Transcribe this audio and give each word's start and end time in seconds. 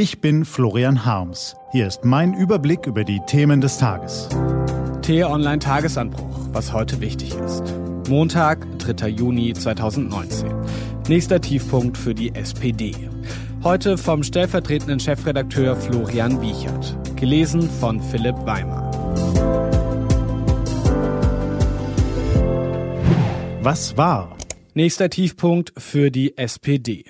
Ich 0.00 0.20
bin 0.20 0.44
Florian 0.44 1.04
Harms. 1.04 1.56
Hier 1.72 1.88
ist 1.88 2.04
mein 2.04 2.32
Überblick 2.32 2.86
über 2.86 3.02
die 3.02 3.18
Themen 3.26 3.60
des 3.60 3.78
Tages. 3.78 4.28
T-Online 5.02 5.58
Tagesanbruch, 5.58 6.50
was 6.52 6.72
heute 6.72 7.00
wichtig 7.00 7.34
ist. 7.34 7.64
Montag, 8.08 8.64
3. 8.78 9.08
Juni 9.08 9.54
2019. 9.54 10.54
Nächster 11.08 11.40
Tiefpunkt 11.40 11.98
für 11.98 12.14
die 12.14 12.32
SPD. 12.32 12.94
Heute 13.64 13.98
vom 13.98 14.22
stellvertretenden 14.22 15.00
Chefredakteur 15.00 15.74
Florian 15.74 16.40
Wiechert. 16.40 16.96
Gelesen 17.16 17.68
von 17.68 18.00
Philipp 18.00 18.36
Weimer. 18.46 18.92
Was 23.62 23.96
war? 23.96 24.36
Nächster 24.74 25.10
Tiefpunkt 25.10 25.72
für 25.76 26.12
die 26.12 26.38
SPD. 26.38 27.04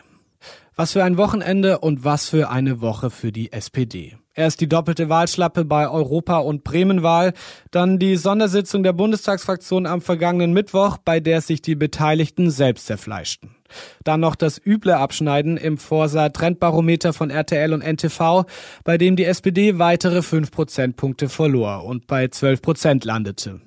Was 0.81 0.93
für 0.93 1.03
ein 1.03 1.19
Wochenende 1.19 1.81
und 1.81 2.05
was 2.05 2.29
für 2.29 2.51
eine 2.51 2.81
Woche 2.81 3.11
für 3.11 3.33
die 3.33 3.51
SPD. 3.51 4.17
Erst 4.33 4.61
die 4.61 4.69
doppelte 4.69 5.09
Wahlschlappe 5.09 5.65
bei 5.65 5.91
Europa- 5.91 6.39
und 6.39 6.63
Bremenwahl, 6.63 7.33
dann 7.73 7.99
die 7.99 8.15
Sondersitzung 8.15 8.85
der 8.85 8.93
Bundestagsfraktion 8.93 9.87
am 9.87 10.01
vergangenen 10.01 10.53
Mittwoch, 10.53 10.99
bei 10.99 11.19
der 11.19 11.41
sich 11.41 11.63
die 11.63 11.75
Beteiligten 11.75 12.53
selbst 12.53 12.87
zerfleischten. 12.87 13.57
Dann 14.05 14.21
noch 14.21 14.37
das 14.37 14.65
üble 14.65 14.93
Abschneiden 14.93 15.57
im 15.57 15.79
Forsa 15.79 16.29
Trendbarometer 16.29 17.13
von 17.13 17.31
RTL 17.31 17.73
und 17.73 17.83
NTV, 17.83 18.45
bei 18.85 18.99
dem 18.99 19.17
die 19.17 19.25
SPD 19.25 19.81
weitere 19.81 20.23
5 20.23 20.53
Prozentpunkte 20.53 21.29
verlor 21.29 21.87
und 21.87 22.07
bei 22.07 22.29
12 22.29 22.63
Prozent 22.63 23.05
landete. 23.05 23.63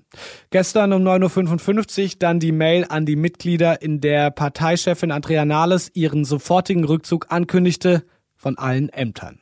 Gestern 0.50 0.94
um 0.94 1.04
9.55 1.04 2.04
Uhr 2.04 2.12
dann 2.20 2.40
die 2.40 2.52
Mail 2.52 2.86
an 2.90 3.06
die 3.06 3.16
Mitglieder, 3.16 3.82
in 3.82 4.02
der 4.02 4.32
Parteichefin 4.32 5.12
Andrea 5.12 5.46
Nahles 5.46 5.92
ihren 5.94 6.26
sofortigen 6.26 6.84
Rückzug 6.84 7.28
ankündigte 7.30 8.04
von 8.36 8.58
allen 8.58 8.90
Ämtern. 8.90 9.40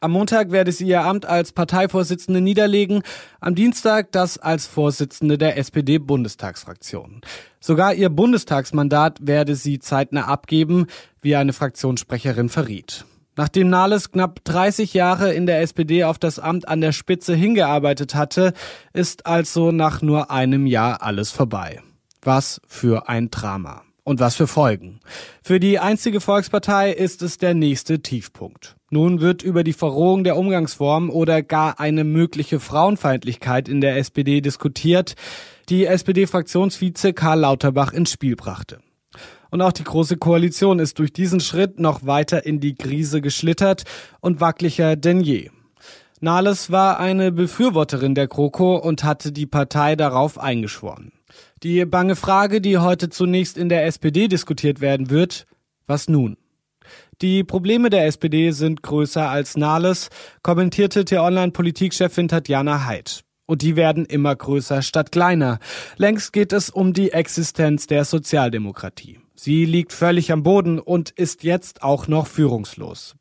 Am 0.00 0.12
Montag 0.12 0.50
werde 0.50 0.72
sie 0.72 0.86
ihr 0.86 1.02
Amt 1.02 1.26
als 1.26 1.52
Parteivorsitzende 1.52 2.40
niederlegen, 2.40 3.02
am 3.40 3.54
Dienstag 3.54 4.12
das 4.12 4.38
als 4.38 4.66
Vorsitzende 4.66 5.36
der 5.36 5.58
SPD-Bundestagsfraktion. 5.58 7.20
Sogar 7.60 7.94
ihr 7.94 8.08
Bundestagsmandat 8.08 9.18
werde 9.26 9.54
sie 9.56 9.78
zeitnah 9.78 10.24
abgeben, 10.24 10.86
wie 11.20 11.36
eine 11.36 11.52
Fraktionssprecherin 11.52 12.48
verriet. 12.48 13.04
Nachdem 13.38 13.68
Nahles 13.68 14.10
knapp 14.10 14.40
30 14.42 14.94
Jahre 14.94 15.32
in 15.32 15.46
der 15.46 15.60
SPD 15.60 16.02
auf 16.02 16.18
das 16.18 16.40
Amt 16.40 16.66
an 16.66 16.80
der 16.80 16.90
Spitze 16.90 17.36
hingearbeitet 17.36 18.16
hatte, 18.16 18.52
ist 18.92 19.26
also 19.26 19.70
nach 19.70 20.02
nur 20.02 20.32
einem 20.32 20.66
Jahr 20.66 21.02
alles 21.02 21.30
vorbei. 21.30 21.80
Was 22.20 22.60
für 22.66 23.08
ein 23.08 23.30
Drama. 23.30 23.82
Und 24.02 24.18
was 24.18 24.34
für 24.34 24.48
Folgen. 24.48 24.98
Für 25.40 25.60
die 25.60 25.78
einzige 25.78 26.20
Volkspartei 26.20 26.90
ist 26.90 27.22
es 27.22 27.38
der 27.38 27.54
nächste 27.54 28.00
Tiefpunkt. 28.00 28.74
Nun 28.90 29.20
wird 29.20 29.44
über 29.44 29.62
die 29.62 29.72
Verrohung 29.72 30.24
der 30.24 30.36
Umgangsform 30.36 31.08
oder 31.08 31.40
gar 31.40 31.78
eine 31.78 32.02
mögliche 32.02 32.58
Frauenfeindlichkeit 32.58 33.68
in 33.68 33.80
der 33.80 33.98
SPD 33.98 34.40
diskutiert, 34.40 35.14
die 35.68 35.86
SPD-Fraktionsvize 35.86 37.12
Karl 37.12 37.40
Lauterbach 37.40 37.92
ins 37.92 38.10
Spiel 38.10 38.34
brachte. 38.34 38.80
Und 39.50 39.62
auch 39.62 39.72
die 39.72 39.84
Große 39.84 40.16
Koalition 40.16 40.78
ist 40.78 40.98
durch 40.98 41.12
diesen 41.12 41.40
Schritt 41.40 41.80
noch 41.80 42.06
weiter 42.06 42.44
in 42.44 42.60
die 42.60 42.74
Krise 42.74 43.20
geschlittert 43.20 43.84
und 44.20 44.40
wackeliger 44.40 44.96
denn 44.96 45.20
je. 45.20 45.50
Nahles 46.20 46.70
war 46.70 46.98
eine 46.98 47.30
Befürworterin 47.30 48.14
der 48.14 48.26
GroKo 48.26 48.76
und 48.76 49.04
hatte 49.04 49.30
die 49.30 49.46
Partei 49.46 49.94
darauf 49.94 50.38
eingeschworen. 50.38 51.12
Die 51.62 51.84
bange 51.84 52.16
Frage, 52.16 52.60
die 52.60 52.78
heute 52.78 53.08
zunächst 53.08 53.56
in 53.56 53.68
der 53.68 53.86
SPD 53.86 54.28
diskutiert 54.28 54.80
werden 54.80 55.10
wird, 55.10 55.46
was 55.86 56.08
nun? 56.08 56.36
Die 57.20 57.44
Probleme 57.44 57.90
der 57.90 58.06
SPD 58.06 58.50
sind 58.52 58.82
größer 58.82 59.28
als 59.28 59.56
Nahles, 59.56 60.08
kommentierte 60.42 61.04
T-Online-Politikchefin 61.04 62.28
Tatjana 62.28 62.84
Haidt. 62.84 63.22
Und 63.46 63.62
die 63.62 63.76
werden 63.76 64.04
immer 64.04 64.36
größer 64.36 64.82
statt 64.82 65.10
kleiner. 65.10 65.58
Längst 65.96 66.32
geht 66.32 66.52
es 66.52 66.70
um 66.70 66.92
die 66.92 67.12
Existenz 67.12 67.86
der 67.86 68.04
Sozialdemokratie. 68.04 69.18
Sie 69.40 69.64
liegt 69.64 69.92
völlig 69.92 70.32
am 70.32 70.42
Boden 70.42 70.80
und 70.80 71.10
ist 71.10 71.44
jetzt 71.44 71.84
auch 71.84 72.08
noch 72.08 72.26
führungslos. 72.26 73.14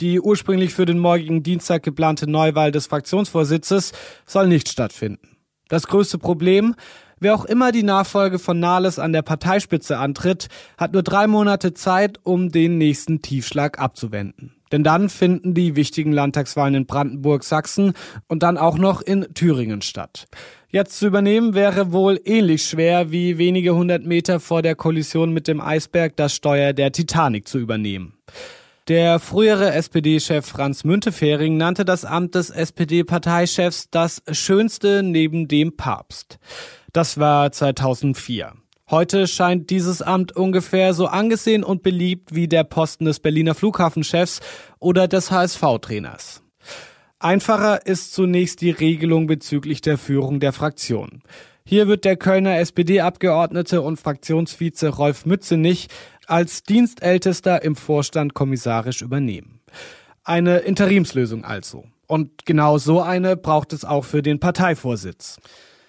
Die 0.00 0.20
ursprünglich 0.20 0.74
für 0.74 0.84
den 0.84 0.98
morgigen 0.98 1.44
Dienstag 1.44 1.84
geplante 1.84 2.28
Neuwahl 2.28 2.72
des 2.72 2.88
Fraktionsvorsitzes 2.88 3.92
soll 4.26 4.48
nicht 4.48 4.68
stattfinden. 4.68 5.36
Das 5.68 5.86
größte 5.86 6.18
Problem, 6.18 6.74
Wer 7.22 7.34
auch 7.34 7.44
immer 7.44 7.70
die 7.70 7.82
Nachfolge 7.82 8.38
von 8.38 8.58
Nahles 8.58 8.98
an 8.98 9.12
der 9.12 9.20
Parteispitze 9.20 9.98
antritt, 9.98 10.48
hat 10.78 10.94
nur 10.94 11.02
drei 11.02 11.26
Monate 11.26 11.74
Zeit, 11.74 12.18
um 12.22 12.50
den 12.50 12.78
nächsten 12.78 13.20
Tiefschlag 13.20 13.78
abzuwenden. 13.78 14.59
Denn 14.72 14.84
dann 14.84 15.08
finden 15.08 15.54
die 15.54 15.76
wichtigen 15.76 16.12
Landtagswahlen 16.12 16.74
in 16.74 16.86
Brandenburg, 16.86 17.44
Sachsen 17.44 17.92
und 18.28 18.42
dann 18.42 18.58
auch 18.58 18.78
noch 18.78 19.02
in 19.02 19.26
Thüringen 19.34 19.82
statt. 19.82 20.26
Jetzt 20.68 20.98
zu 20.98 21.08
übernehmen 21.08 21.54
wäre 21.54 21.92
wohl 21.92 22.20
ähnlich 22.24 22.64
schwer 22.64 23.10
wie 23.10 23.38
wenige 23.38 23.74
hundert 23.74 24.04
Meter 24.04 24.38
vor 24.38 24.62
der 24.62 24.76
Kollision 24.76 25.32
mit 25.32 25.48
dem 25.48 25.60
Eisberg 25.60 26.16
das 26.16 26.34
Steuer 26.34 26.72
der 26.72 26.92
Titanic 26.92 27.48
zu 27.48 27.58
übernehmen. 27.58 28.14
Der 28.86 29.18
frühere 29.18 29.72
SPD-Chef 29.72 30.46
Franz 30.46 30.84
Müntefering 30.84 31.56
nannte 31.56 31.84
das 31.84 32.04
Amt 32.04 32.34
des 32.34 32.50
SPD-Parteichefs 32.50 33.90
das 33.90 34.22
schönste 34.30 35.02
neben 35.02 35.48
dem 35.48 35.76
Papst. 35.76 36.38
Das 36.92 37.18
war 37.18 37.52
2004. 37.52 38.52
Heute 38.90 39.28
scheint 39.28 39.70
dieses 39.70 40.02
Amt 40.02 40.34
ungefähr 40.34 40.94
so 40.94 41.06
angesehen 41.06 41.62
und 41.62 41.84
beliebt 41.84 42.34
wie 42.34 42.48
der 42.48 42.64
Posten 42.64 43.04
des 43.04 43.20
Berliner 43.20 43.54
Flughafenchefs 43.54 44.40
oder 44.80 45.06
des 45.06 45.30
HSV-Trainers. 45.30 46.42
Einfacher 47.20 47.86
ist 47.86 48.12
zunächst 48.12 48.60
die 48.62 48.72
Regelung 48.72 49.28
bezüglich 49.28 49.80
der 49.80 49.96
Führung 49.96 50.40
der 50.40 50.52
Fraktion. 50.52 51.22
Hier 51.64 51.86
wird 51.86 52.04
der 52.04 52.16
Kölner 52.16 52.58
SPD-Abgeordnete 52.58 53.80
und 53.80 54.00
Fraktionsvize 54.00 54.88
Rolf 54.88 55.24
Mützenich 55.24 55.86
als 56.26 56.64
Dienstältester 56.64 57.62
im 57.62 57.76
Vorstand 57.76 58.34
kommissarisch 58.34 59.02
übernehmen. 59.02 59.60
Eine 60.24 60.58
Interimslösung 60.58 61.44
also. 61.44 61.84
Und 62.08 62.44
genau 62.44 62.78
so 62.78 63.00
eine 63.00 63.36
braucht 63.36 63.72
es 63.72 63.84
auch 63.84 64.04
für 64.04 64.22
den 64.22 64.40
Parteivorsitz. 64.40 65.38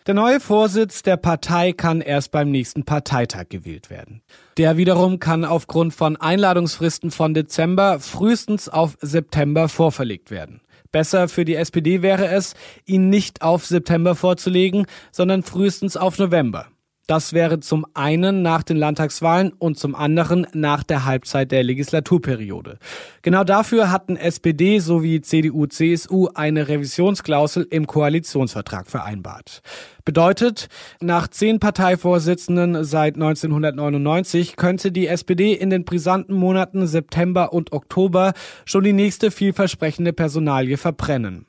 Der 0.07 0.15
neue 0.15 0.39
Vorsitz 0.39 1.03
der 1.03 1.15
Partei 1.15 1.73
kann 1.73 2.01
erst 2.01 2.31
beim 2.31 2.49
nächsten 2.49 2.85
Parteitag 2.85 3.49
gewählt 3.49 3.91
werden. 3.91 4.23
Der 4.57 4.75
wiederum 4.75 5.19
kann 5.19 5.45
aufgrund 5.45 5.93
von 5.93 6.17
Einladungsfristen 6.17 7.11
von 7.11 7.35
Dezember 7.35 7.99
frühestens 7.99 8.67
auf 8.67 8.97
September 8.99 9.69
vorverlegt 9.69 10.31
werden. 10.31 10.61
Besser 10.91 11.29
für 11.29 11.45
die 11.45 11.53
SPD 11.53 12.01
wäre 12.01 12.27
es, 12.29 12.55
ihn 12.85 13.09
nicht 13.09 13.43
auf 13.43 13.63
September 13.67 14.15
vorzulegen, 14.15 14.87
sondern 15.11 15.43
frühestens 15.43 15.97
auf 15.97 16.17
November. 16.17 16.65
Das 17.07 17.33
wäre 17.33 17.59
zum 17.59 17.85
einen 17.93 18.41
nach 18.41 18.63
den 18.63 18.77
Landtagswahlen 18.77 19.53
und 19.57 19.77
zum 19.77 19.95
anderen 19.95 20.47
nach 20.53 20.83
der 20.83 21.05
Halbzeit 21.05 21.51
der 21.51 21.63
Legislaturperiode. 21.63 22.77
Genau 23.21 23.43
dafür 23.43 23.91
hatten 23.91 24.15
SPD 24.15 24.79
sowie 24.79 25.21
CDU, 25.21 25.65
CSU 25.65 26.29
eine 26.33 26.67
Revisionsklausel 26.67 27.67
im 27.69 27.87
Koalitionsvertrag 27.87 28.87
vereinbart. 28.87 29.61
Bedeutet, 30.05 30.67
nach 31.01 31.27
zehn 31.27 31.59
Parteivorsitzenden 31.59 32.83
seit 32.83 33.15
1999 33.15 34.55
könnte 34.55 34.91
die 34.91 35.07
SPD 35.07 35.53
in 35.53 35.69
den 35.69 35.85
brisanten 35.85 36.35
Monaten 36.35 36.87
September 36.87 37.51
und 37.51 37.73
Oktober 37.73 38.33
schon 38.65 38.83
die 38.83 38.93
nächste 38.93 39.31
vielversprechende 39.31 40.13
Personalie 40.13 40.77
verbrennen. 40.77 41.45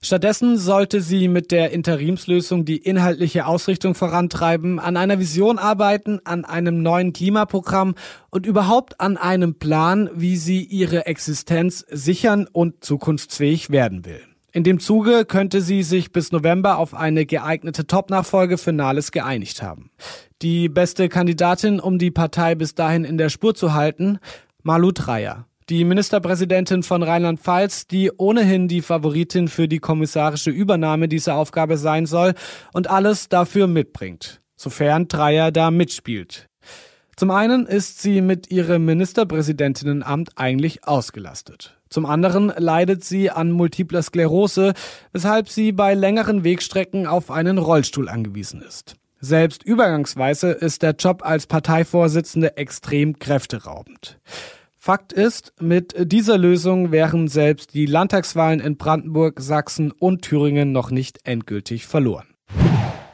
Stattdessen 0.00 0.56
sollte 0.56 1.00
sie 1.00 1.26
mit 1.26 1.50
der 1.50 1.72
Interimslösung 1.72 2.64
die 2.64 2.76
inhaltliche 2.76 3.46
Ausrichtung 3.46 3.96
vorantreiben, 3.96 4.78
an 4.78 4.96
einer 4.96 5.18
Vision 5.18 5.58
arbeiten, 5.58 6.20
an 6.24 6.44
einem 6.44 6.82
neuen 6.82 7.12
Klimaprogramm 7.12 7.96
und 8.30 8.46
überhaupt 8.46 9.00
an 9.00 9.16
einem 9.16 9.56
Plan, 9.56 10.08
wie 10.14 10.36
sie 10.36 10.62
ihre 10.62 11.06
Existenz 11.06 11.84
sichern 11.90 12.46
und 12.52 12.84
zukunftsfähig 12.84 13.70
werden 13.70 14.04
will. 14.04 14.20
In 14.52 14.62
dem 14.62 14.78
Zuge 14.78 15.24
könnte 15.24 15.60
sie 15.60 15.82
sich 15.82 16.12
bis 16.12 16.30
November 16.30 16.78
auf 16.78 16.94
eine 16.94 17.26
geeignete 17.26 17.86
Top-Nachfolge 17.86 18.56
für 18.56 18.72
Nahles 18.72 19.10
geeinigt 19.10 19.62
haben. 19.62 19.90
Die 20.42 20.68
beste 20.68 21.08
Kandidatin, 21.08 21.80
um 21.80 21.98
die 21.98 22.12
Partei 22.12 22.54
bis 22.54 22.76
dahin 22.76 23.04
in 23.04 23.18
der 23.18 23.30
Spur 23.30 23.56
zu 23.56 23.74
halten, 23.74 24.20
Malu 24.62 24.92
Dreyer. 24.92 25.46
Die 25.70 25.84
Ministerpräsidentin 25.84 26.82
von 26.82 27.02
Rheinland-Pfalz, 27.02 27.86
die 27.86 28.10
ohnehin 28.16 28.68
die 28.68 28.80
Favoritin 28.80 29.48
für 29.48 29.68
die 29.68 29.80
kommissarische 29.80 30.50
Übernahme 30.50 31.08
dieser 31.08 31.34
Aufgabe 31.34 31.76
sein 31.76 32.06
soll 32.06 32.32
und 32.72 32.88
alles 32.88 33.28
dafür 33.28 33.66
mitbringt, 33.66 34.40
sofern 34.56 35.08
Dreier 35.08 35.52
da 35.52 35.70
mitspielt. 35.70 36.48
Zum 37.16 37.30
einen 37.30 37.66
ist 37.66 38.00
sie 38.00 38.22
mit 38.22 38.50
ihrem 38.50 38.86
Ministerpräsidentinnenamt 38.86 40.30
eigentlich 40.36 40.88
ausgelastet. 40.88 41.76
Zum 41.90 42.06
anderen 42.06 42.50
leidet 42.56 43.04
sie 43.04 43.30
an 43.30 43.50
multipler 43.50 44.00
Sklerose, 44.00 44.72
weshalb 45.12 45.50
sie 45.50 45.72
bei 45.72 45.92
längeren 45.92 46.44
Wegstrecken 46.44 47.06
auf 47.06 47.30
einen 47.30 47.58
Rollstuhl 47.58 48.08
angewiesen 48.08 48.62
ist. 48.62 48.96
Selbst 49.20 49.64
übergangsweise 49.64 50.50
ist 50.52 50.82
der 50.82 50.92
Job 50.92 51.26
als 51.26 51.46
Parteivorsitzende 51.46 52.56
extrem 52.56 53.18
kräfteraubend. 53.18 54.18
Fakt 54.80 55.12
ist, 55.12 55.52
mit 55.60 55.96
dieser 55.98 56.38
Lösung 56.38 56.92
wären 56.92 57.26
selbst 57.26 57.74
die 57.74 57.84
Landtagswahlen 57.84 58.60
in 58.60 58.76
Brandenburg, 58.76 59.40
Sachsen 59.40 59.90
und 59.90 60.22
Thüringen 60.22 60.70
noch 60.70 60.92
nicht 60.92 61.18
endgültig 61.24 61.84
verloren. 61.84 62.28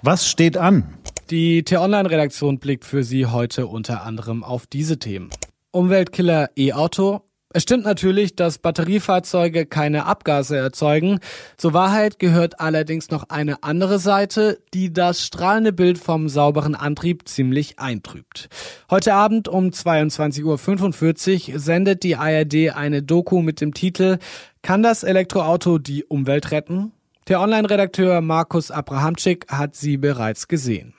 Was 0.03 0.29
steht 0.29 0.59
an? 0.59 0.99
Die 1.31 1.63
T-Online-Redaktion 1.63 2.59
blickt 2.59 2.85
für 2.85 3.03
Sie 3.03 3.25
heute 3.25 3.67
unter 3.67 4.03
anderem 4.05 4.45
auf 4.45 4.67
diese 4.67 4.99
Themen. 4.99 5.31
Umweltkiller 5.71 6.51
E-Auto. 6.55 7.23
Es 7.57 7.63
stimmt 7.63 7.85
natürlich, 7.85 8.35
dass 8.35 8.59
Batteriefahrzeuge 8.59 9.65
keine 9.65 10.07
Abgase 10.07 10.57
erzeugen. 10.57 11.21
Zur 11.57 11.73
Wahrheit 11.73 12.19
gehört 12.19 12.59
allerdings 12.59 13.13
noch 13.13 13.29
eine 13.29 13.63
andere 13.63 14.01
Seite, 14.01 14.59
die 14.75 14.93
das 14.93 15.25
strahlende 15.25 15.73
Bild 15.73 15.99
vom 15.99 16.29
sauberen 16.29 16.75
Antrieb 16.75 17.29
ziemlich 17.29 17.79
eintrübt. 17.79 18.49
Heute 18.91 19.15
Abend 19.15 19.47
um 19.47 19.69
22.45 19.69 21.53
Uhr 21.53 21.61
sendet 21.61 22.03
die 22.03 22.17
ARD 22.17 22.75
eine 22.75 23.05
Doku 23.05 23.41
mit 23.41 23.61
dem 23.61 23.73
Titel 23.73 24.19
Kann 24.63 24.83
das 24.83 25.05
Elektroauto 25.05 25.79
die 25.79 26.03
Umwelt 26.03 26.51
retten? 26.51 26.91
Der 27.29 27.41
Online-Redakteur 27.41 28.21
Markus 28.21 28.73
Abrahamczyk 28.73 29.47
hat 29.49 29.77
sie 29.77 29.97
bereits 29.97 30.49
gesehen. 30.49 30.93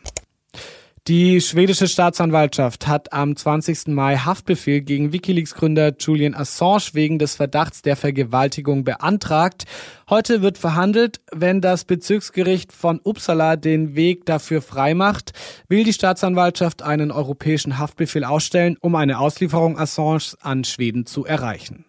Die 1.07 1.39
schwedische 1.39 1.87
Staatsanwaltschaft 1.87 2.87
hat 2.87 3.13
am 3.13 3.35
20. 3.35 3.89
Mai 3.89 4.17
Haftbefehl 4.17 4.81
gegen 4.81 5.13
Wikileaks-Gründer 5.13 5.93
Julian 5.99 6.33
Assange 6.33 6.93
wegen 6.93 7.19
des 7.19 7.35
Verdachts 7.35 7.83
der 7.83 7.95
Vergewaltigung 7.95 8.83
beantragt. 8.83 9.65
Heute 10.09 10.41
wird 10.41 10.57
verhandelt. 10.57 11.21
Wenn 11.31 11.61
das 11.61 11.85
Bezirksgericht 11.85 12.73
von 12.73 12.99
Uppsala 13.03 13.55
den 13.55 13.95
Weg 13.95 14.25
dafür 14.25 14.63
freimacht, 14.63 15.33
will 15.67 15.83
die 15.83 15.93
Staatsanwaltschaft 15.93 16.81
einen 16.81 17.11
europäischen 17.11 17.77
Haftbefehl 17.77 18.23
ausstellen, 18.23 18.75
um 18.81 18.95
eine 18.95 19.19
Auslieferung 19.19 19.77
Assange 19.77 20.33
an 20.41 20.63
Schweden 20.63 21.05
zu 21.05 21.23
erreichen. 21.23 21.85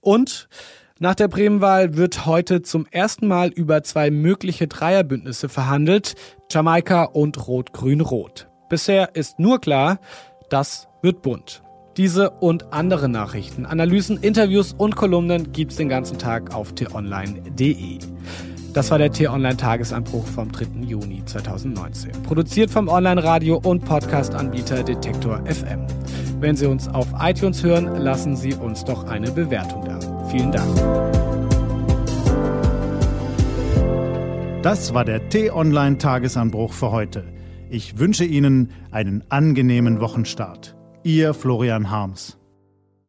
Und 0.00 0.48
nach 1.00 1.16
der 1.16 1.26
Bremenwahl 1.26 1.96
wird 1.96 2.24
heute 2.24 2.62
zum 2.62 2.86
ersten 2.90 3.26
Mal 3.26 3.48
über 3.48 3.82
zwei 3.82 4.12
mögliche 4.12 4.68
Dreierbündnisse 4.68 5.48
verhandelt, 5.48 6.14
Jamaika 6.50 7.04
und 7.04 7.48
Rot-Grün-Rot. 7.48 8.48
Bisher 8.68 9.16
ist 9.16 9.40
nur 9.40 9.60
klar, 9.60 9.98
das 10.50 10.86
wird 11.02 11.22
bunt. 11.22 11.62
Diese 11.96 12.30
und 12.30 12.72
andere 12.72 13.08
Nachrichten, 13.08 13.66
Analysen, 13.66 14.18
Interviews 14.20 14.72
und 14.72 14.94
Kolumnen 14.94 15.52
gibt's 15.52 15.76
den 15.76 15.88
ganzen 15.88 16.18
Tag 16.18 16.54
auf 16.54 16.72
t-online.de. 16.74 17.98
Das 18.72 18.90
war 18.90 18.98
der 18.98 19.12
T-Online-Tagesanbruch 19.12 20.26
vom 20.26 20.50
3. 20.50 20.80
Juni 20.86 21.24
2019. 21.24 22.10
Produziert 22.22 22.70
vom 22.70 22.88
Online-Radio 22.88 23.60
und 23.64 23.84
Podcast-Anbieter 23.84 24.82
Detektor 24.82 25.44
FM. 25.46 25.86
Wenn 26.40 26.56
Sie 26.56 26.66
uns 26.66 26.88
auf 26.88 27.06
iTunes 27.20 27.62
hören, 27.62 27.96
lassen 27.96 28.36
Sie 28.36 28.54
uns 28.54 28.84
doch 28.84 29.04
eine 29.04 29.30
Bewertung 29.30 29.84
da. 29.84 30.13
Vielen 30.34 30.50
Dank. 30.50 30.74
Das 34.64 34.92
war 34.92 35.04
der 35.04 35.28
T-Online-Tagesanbruch 35.28 36.72
für 36.72 36.90
heute. 36.90 37.32
Ich 37.70 38.00
wünsche 38.00 38.24
Ihnen 38.24 38.72
einen 38.90 39.22
angenehmen 39.28 40.00
Wochenstart. 40.00 40.74
Ihr 41.04 41.34
Florian 41.34 41.88
Harms. 41.92 42.36